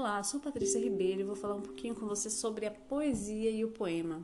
Olá, 0.00 0.22
sou 0.22 0.40
Patrícia 0.40 0.80
Ribeiro 0.80 1.20
e 1.20 1.24
vou 1.24 1.36
falar 1.36 1.56
um 1.56 1.60
pouquinho 1.60 1.94
com 1.94 2.06
você 2.06 2.30
sobre 2.30 2.64
a 2.64 2.70
poesia 2.70 3.50
e 3.50 3.66
o 3.66 3.68
poema. 3.68 4.18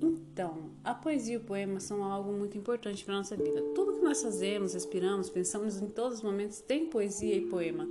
Então, 0.00 0.70
a 0.82 0.94
poesia 0.94 1.34
e 1.34 1.36
o 1.36 1.42
poema 1.42 1.78
são 1.78 2.02
algo 2.02 2.32
muito 2.32 2.56
importante 2.56 3.04
para 3.04 3.16
nossa 3.16 3.36
vida. 3.36 3.60
Tudo 3.74 3.92
que 3.92 4.00
nós 4.00 4.22
fazemos, 4.22 4.72
respiramos, 4.72 5.28
pensamos 5.28 5.76
em 5.76 5.88
todos 5.88 6.18
os 6.18 6.24
momentos 6.24 6.62
tem 6.62 6.86
poesia 6.86 7.36
e 7.36 7.42
poema. 7.42 7.86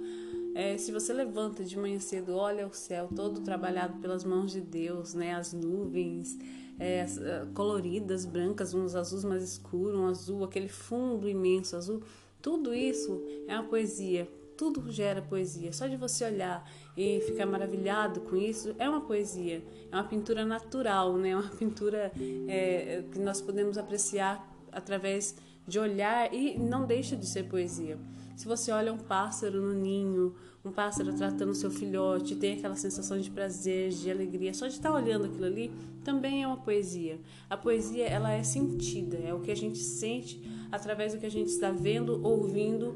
É, 0.56 0.76
se 0.80 0.92
você 0.92 1.14
levanta 1.14 1.64
de 1.64 1.78
manhã 1.78 2.00
cedo, 2.00 2.34
olha 2.34 2.66
o 2.66 2.74
céu 2.74 3.08
todo 3.16 3.42
trabalhado 3.42 4.00
pelas 4.00 4.24
mãos 4.24 4.52
de 4.52 4.62
Deus, 4.62 5.14
né? 5.14 5.36
As 5.36 5.54
nuvens 5.54 6.36
é, 6.80 7.06
coloridas, 7.54 8.26
brancas, 8.26 8.74
uns 8.74 8.96
azuis 8.96 9.24
mais 9.24 9.44
escuros, 9.44 9.96
um 9.96 10.08
azul, 10.08 10.44
aquele 10.44 10.68
fundo 10.68 11.30
imenso 11.30 11.76
azul. 11.76 12.02
Tudo 12.42 12.74
isso 12.74 13.24
é 13.48 13.54
uma 13.54 13.70
poesia 13.70 14.28
tudo 14.58 14.92
gera 14.92 15.22
poesia. 15.22 15.72
Só 15.72 15.88
de 15.88 15.96
você 15.96 16.26
olhar 16.26 16.68
e 16.96 17.22
ficar 17.22 17.46
maravilhado 17.46 18.22
com 18.22 18.36
isso 18.36 18.76
é 18.80 18.90
uma 18.90 19.02
poesia. 19.02 19.64
É 19.92 19.96
uma 19.96 20.04
pintura 20.04 20.44
natural, 20.46 21.16
né? 21.16 21.30
É 21.30 21.36
uma 21.36 21.50
pintura 21.50 22.12
é, 22.48 23.04
que 23.12 23.20
nós 23.20 23.40
podemos 23.40 23.78
apreciar 23.78 24.46
através 24.72 25.36
de 25.68 25.80
olhar 25.80 26.34
e 26.34 26.58
não 26.58 26.86
deixa 26.86 27.16
de 27.16 27.26
ser 27.26 27.44
poesia. 27.44 27.98
Se 28.36 28.48
você 28.48 28.72
olha 28.72 28.94
um 28.94 28.98
pássaro 28.98 29.62
no 29.62 29.74
ninho, 29.74 30.36
um 30.64 30.72
pássaro 30.72 31.14
tratando 31.14 31.56
seu 31.56 31.72
filhote, 31.72 32.36
tem 32.36 32.58
aquela 32.58 32.76
sensação 32.76 33.20
de 33.20 33.32
prazer, 33.32 33.90
de 33.90 34.12
alegria, 34.12 34.54
só 34.54 34.68
de 34.68 34.74
estar 34.74 34.94
olhando 34.94 35.26
aquilo 35.26 35.46
ali, 35.46 35.72
também 36.04 36.44
é 36.44 36.48
uma 36.48 36.58
poesia. 36.58 37.20
A 37.50 37.58
poesia, 37.58 38.06
ela 38.06 38.32
é 38.32 38.44
sentida, 38.44 39.18
é 39.18 39.34
o 39.34 39.40
que 39.40 39.50
a 39.50 39.56
gente 39.56 39.80
sente 39.80 40.42
através 40.72 41.14
do 41.14 41.20
que 41.20 41.26
a 41.26 41.32
gente 41.32 41.50
está 41.50 41.72
vendo, 41.72 42.24
ouvindo 42.24 42.96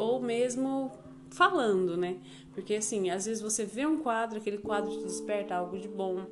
ou 0.00 0.20
mesmo 0.20 0.90
falando, 1.30 1.96
né? 1.96 2.18
Porque 2.52 2.74
assim, 2.74 3.10
às 3.10 3.26
vezes 3.26 3.42
você 3.42 3.64
vê 3.64 3.86
um 3.86 3.98
quadro, 3.98 4.38
aquele 4.38 4.58
quadro 4.58 4.90
te 4.90 5.04
desperta 5.04 5.54
algo 5.54 5.78
de 5.78 5.88
bom. 5.88 6.26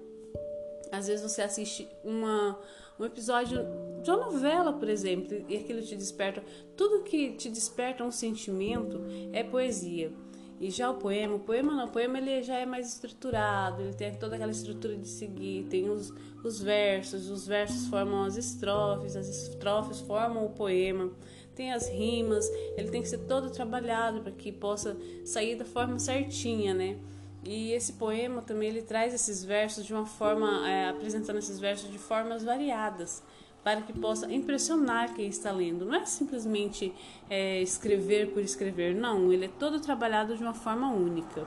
Às 0.91 1.07
vezes 1.07 1.31
você 1.31 1.43
assiste 1.43 1.87
uma, 2.03 2.59
um 2.99 3.05
episódio 3.05 3.59
de 4.03 4.11
uma 4.11 4.27
novela, 4.27 4.73
por 4.73 4.89
exemplo, 4.89 5.45
e 5.49 5.57
aquilo 5.57 5.83
te 5.83 5.95
desperta. 5.95 6.43
Tudo 6.77 7.05
que 7.05 7.33
te 7.33 7.51
desperta 7.51 8.03
um 8.03 8.11
sentimento 8.11 9.03
é 9.33 9.43
poesia. 9.43 10.13
E 10.61 10.71
já 10.71 10.91
o 10.91 10.95
poema, 10.95 11.37
o 11.37 11.39
poema 11.39 11.73
não, 11.73 11.85
o 11.85 11.91
poema 11.91 12.19
ele 12.19 12.43
já 12.43 12.57
é 12.57 12.67
mais 12.67 12.95
estruturado, 12.95 13.81
ele 13.81 13.95
tem 13.95 14.13
toda 14.15 14.35
aquela 14.35 14.51
estrutura 14.51 14.97
de 14.97 15.07
seguir, 15.07 15.67
tem 15.71 15.89
os, 15.89 16.13
os 16.43 16.61
versos, 16.61 17.31
os 17.31 17.47
versos 17.47 17.87
formam 17.87 18.25
as 18.25 18.37
estrofes, 18.37 19.15
as 19.15 19.29
estrofes 19.29 20.01
formam 20.01 20.45
o 20.45 20.51
poema 20.51 21.13
tem 21.59 21.73
as 21.73 21.89
rimas, 21.89 22.49
ele 22.77 22.89
tem 22.89 23.03
que 23.03 23.09
ser 23.09 23.19
todo 23.19 23.51
trabalhado 23.51 24.21
para 24.21 24.31
que 24.31 24.53
possa 24.53 24.97
sair 25.25 25.57
da 25.57 25.65
forma 25.65 25.99
certinha, 25.99 26.73
né? 26.73 26.97
E 27.45 27.73
esse 27.73 27.95
poema 27.95 28.41
também 28.41 28.69
ele 28.69 28.83
traz 28.83 29.13
esses 29.13 29.43
versos 29.43 29.85
de 29.85 29.93
uma 29.93 30.07
forma, 30.07 30.69
é, 30.69 30.89
apresentando 30.89 31.39
esses 31.39 31.59
versos 31.59 31.91
de 31.91 31.99
formas 31.99 32.45
variadas, 32.45 33.25
para 33.65 33.83
que 33.83 33.93
possa 33.93 34.33
impressionar 34.33 35.15
quem 35.15 35.27
está 35.27 35.51
lendo. 35.51 35.85
Não 35.85 35.97
é 35.97 36.07
simplesmente 36.07 36.93
é, 37.29 37.61
escrever 37.61 38.33
por 38.33 38.41
escrever, 38.41 38.95
não, 38.95 39.33
ele 39.33 39.47
é 39.47 39.51
todo 39.59 39.81
trabalhado 39.81 40.37
de 40.37 40.43
uma 40.45 40.55
forma 40.55 40.93
única. 40.93 41.45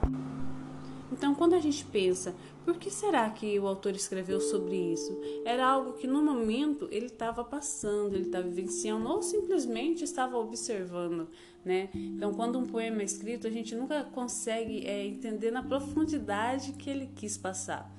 Então, 1.12 1.36
quando 1.36 1.54
a 1.54 1.60
gente 1.60 1.84
pensa, 1.86 2.34
por 2.64 2.78
que 2.78 2.90
será 2.90 3.30
que 3.30 3.60
o 3.60 3.68
autor 3.68 3.96
escreveu 3.96 4.40
sobre 4.40 4.76
isso? 4.76 5.20
Era 5.44 5.68
algo 5.68 5.94
que 5.94 6.08
no 6.08 6.22
momento 6.24 6.88
ele 6.92 7.08
estava 7.08 7.44
passando, 7.44 8.16
ele 8.16 8.28
estava 8.28 8.48
vivenciando 8.48 9.08
ou 9.10 9.22
simplesmente 9.22 10.04
estava 10.04 10.38
observando, 10.38 11.28
né? 11.66 11.90
Então, 11.94 12.34
quando 12.34 12.58
um 12.58 12.66
poema 12.66 13.02
é 13.02 13.06
escrito, 13.06 13.48
a 13.48 13.50
gente 13.50 13.76
nunca 13.76 14.04
consegue 14.04 14.86
é, 14.86 15.06
entender 15.06 15.52
na 15.52 15.64
profundidade 15.64 16.74
que 16.74 16.90
ele 16.90 17.10
quis 17.16 17.38
passar. 17.38 17.92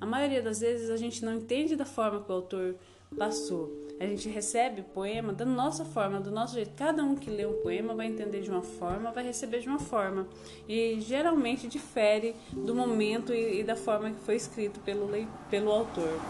A 0.00 0.06
maioria 0.06 0.42
das 0.42 0.60
vezes 0.60 0.90
a 0.90 0.96
gente 0.96 1.24
não 1.24 1.34
entende 1.34 1.76
da 1.76 1.84
forma 1.84 2.22
que 2.22 2.30
o 2.30 2.34
autor 2.34 2.76
passou. 3.16 3.83
A 3.98 4.06
gente 4.06 4.28
recebe 4.28 4.80
o 4.80 4.84
poema 4.84 5.32
da 5.32 5.44
nossa 5.44 5.84
forma, 5.84 6.20
do 6.20 6.30
nosso 6.30 6.54
jeito. 6.54 6.72
Cada 6.74 7.02
um 7.04 7.14
que 7.14 7.30
lê 7.30 7.46
um 7.46 7.62
poema 7.62 7.94
vai 7.94 8.06
entender 8.06 8.40
de 8.40 8.50
uma 8.50 8.62
forma, 8.62 9.12
vai 9.12 9.24
receber 9.24 9.60
de 9.60 9.68
uma 9.68 9.78
forma. 9.78 10.26
E 10.68 11.00
geralmente 11.00 11.68
difere 11.68 12.34
do 12.52 12.74
momento 12.74 13.32
e, 13.32 13.60
e 13.60 13.64
da 13.64 13.76
forma 13.76 14.10
que 14.10 14.20
foi 14.20 14.34
escrito 14.34 14.80
pelo, 14.80 15.08
pelo 15.48 15.70
autor. 15.70 16.20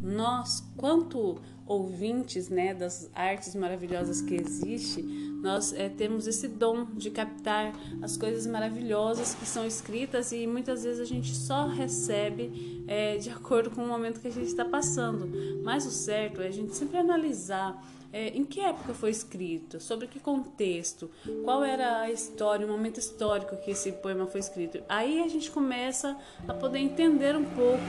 Nós, 0.00 0.62
quanto 0.76 1.40
ouvintes 1.72 2.48
né, 2.48 2.74
das 2.74 3.10
artes 3.14 3.54
maravilhosas 3.54 4.20
que 4.20 4.34
existe, 4.34 5.02
nós 5.42 5.72
é, 5.72 5.88
temos 5.88 6.26
esse 6.26 6.46
dom 6.46 6.84
de 6.94 7.10
captar 7.10 7.72
as 8.00 8.16
coisas 8.16 8.46
maravilhosas 8.46 9.34
que 9.34 9.44
são 9.44 9.66
escritas 9.66 10.30
e 10.32 10.46
muitas 10.46 10.84
vezes 10.84 11.00
a 11.00 11.04
gente 11.04 11.34
só 11.34 11.66
recebe 11.66 12.84
é, 12.86 13.16
de 13.16 13.30
acordo 13.30 13.70
com 13.70 13.82
o 13.82 13.88
momento 13.88 14.20
que 14.20 14.28
a 14.28 14.32
gente 14.32 14.46
está 14.46 14.64
passando. 14.64 15.28
Mas 15.64 15.84
o 15.84 15.90
certo 15.90 16.40
é 16.40 16.46
a 16.46 16.50
gente 16.50 16.74
sempre 16.76 16.96
analisar 16.96 17.82
é, 18.12 18.28
em 18.28 18.44
que 18.44 18.60
época 18.60 18.92
foi 18.92 19.10
escrito, 19.10 19.80
sobre 19.80 20.06
que 20.06 20.20
contexto, 20.20 21.10
qual 21.44 21.64
era 21.64 22.00
a 22.00 22.10
história, 22.10 22.66
o 22.66 22.70
momento 22.70 22.98
histórico 22.98 23.56
que 23.56 23.70
esse 23.70 23.90
poema 23.90 24.26
foi 24.26 24.40
escrito. 24.40 24.82
Aí 24.88 25.22
a 25.22 25.28
gente 25.28 25.50
começa 25.50 26.16
a 26.46 26.52
poder 26.52 26.78
entender 26.78 27.34
um 27.34 27.44
pouco 27.44 27.80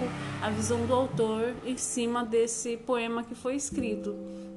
a 0.42 0.50
visão 0.50 0.86
do 0.86 0.94
autor 0.94 1.54
em 1.66 1.76
cima 1.76 2.24
desse 2.24 2.78
poema 2.78 3.24
que 3.24 3.36
foi 3.36 3.56
escrito, 3.56 3.73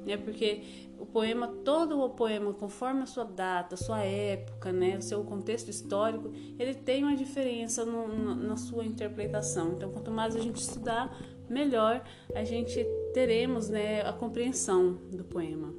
né? 0.05 0.17
Porque 0.17 0.61
o 0.99 1.05
poema, 1.05 1.47
todo 1.47 1.99
o 1.99 2.09
poema, 2.09 2.53
conforme 2.53 3.01
a 3.01 3.05
sua 3.05 3.23
data, 3.23 3.75
sua 3.75 3.99
época, 3.99 4.71
né, 4.71 4.97
o 4.97 5.01
seu 5.01 5.23
contexto 5.23 5.69
histórico, 5.69 6.31
ele 6.57 6.73
tem 6.73 7.03
uma 7.03 7.15
diferença 7.15 7.85
no, 7.85 8.35
na 8.35 8.57
sua 8.57 8.85
interpretação. 8.85 9.73
Então, 9.73 9.91
quanto 9.91 10.09
mais 10.09 10.35
a 10.35 10.39
gente 10.39 10.61
estudar, 10.61 11.15
melhor 11.49 12.03
a 12.33 12.43
gente 12.43 12.83
teremos 13.13 13.69
né, 13.69 14.01
a 14.01 14.13
compreensão 14.13 14.93
do 15.11 15.23
poema. 15.23 15.73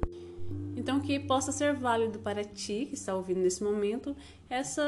Então, 0.75 1.01
que 1.01 1.19
possa 1.19 1.51
ser 1.51 1.73
válido 1.73 2.19
para 2.19 2.43
ti, 2.43 2.85
que 2.85 2.93
está 2.93 3.13
ouvindo 3.13 3.41
nesse 3.41 3.61
momento, 3.61 4.15
essa, 4.49 4.83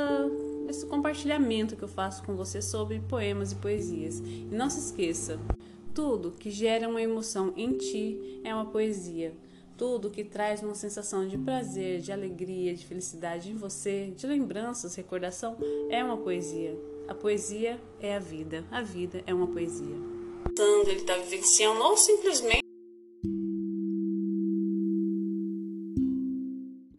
esse 0.70 0.86
compartilhamento 0.86 1.76
que 1.76 1.84
eu 1.84 1.88
faço 1.88 2.24
com 2.24 2.34
você 2.36 2.62
sobre 2.62 3.02
poemas 3.02 3.52
e 3.52 3.56
poesias. 3.56 4.20
E 4.20 4.48
não 4.50 4.70
se 4.70 4.80
esqueça, 4.80 5.38
tudo 5.94 6.32
que 6.32 6.50
gera 6.50 6.88
uma 6.88 7.02
emoção 7.02 7.54
em 7.56 7.78
ti 7.78 8.42
é 8.44 8.54
uma 8.54 8.66
poesia. 8.66 9.34
Tudo 9.78 10.12
que 10.12 10.24
traz 10.24 10.62
uma 10.62 10.76
sensação 10.76 11.28
de 11.28 11.38
prazer, 11.38 12.02
de 12.02 12.12
alegria, 12.12 12.74
de 12.76 12.86
felicidade 12.86 13.50
em 13.50 13.56
você, 13.56 14.14
de 14.16 14.28
lembranças, 14.28 14.96
recordação, 14.96 15.58
é 15.90 16.04
uma 16.04 16.18
poesia. 16.18 16.78
A 17.08 17.16
poesia 17.16 17.80
é 18.00 18.16
a 18.16 18.20
vida. 18.20 18.64
A 18.70 18.82
vida 18.82 19.24
é 19.26 19.34
uma 19.34 19.48
poesia 19.48 20.22
ele 20.92 21.00
está 21.02 21.16
vivenciando, 21.18 21.82
ou 21.82 21.98
simplesmente 21.98 22.61